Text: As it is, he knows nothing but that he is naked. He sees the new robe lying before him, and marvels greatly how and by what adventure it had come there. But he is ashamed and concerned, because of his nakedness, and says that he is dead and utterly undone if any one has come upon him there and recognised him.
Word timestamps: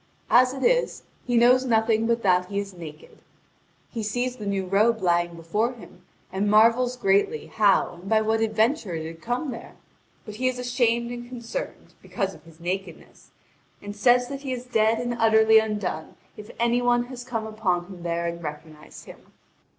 As 0.31 0.51
it 0.51 0.63
is, 0.63 1.03
he 1.27 1.37
knows 1.37 1.63
nothing 1.63 2.07
but 2.07 2.23
that 2.23 2.47
he 2.47 2.57
is 2.57 2.73
naked. 2.73 3.19
He 3.91 4.01
sees 4.01 4.35
the 4.37 4.47
new 4.47 4.65
robe 4.65 4.99
lying 5.03 5.35
before 5.35 5.73
him, 5.73 6.01
and 6.33 6.49
marvels 6.49 6.97
greatly 6.97 7.45
how 7.53 7.99
and 8.01 8.09
by 8.09 8.21
what 8.21 8.41
adventure 8.41 8.95
it 8.95 9.05
had 9.05 9.21
come 9.21 9.51
there. 9.51 9.75
But 10.25 10.37
he 10.37 10.47
is 10.47 10.57
ashamed 10.57 11.11
and 11.11 11.29
concerned, 11.29 11.93
because 12.01 12.33
of 12.33 12.45
his 12.45 12.59
nakedness, 12.59 13.29
and 13.79 13.95
says 13.95 14.27
that 14.29 14.41
he 14.41 14.51
is 14.53 14.65
dead 14.65 14.97
and 14.97 15.13
utterly 15.19 15.59
undone 15.59 16.15
if 16.35 16.49
any 16.59 16.81
one 16.81 17.03
has 17.03 17.23
come 17.23 17.45
upon 17.45 17.85
him 17.85 18.01
there 18.01 18.25
and 18.25 18.41
recognised 18.41 19.05
him. 19.05 19.31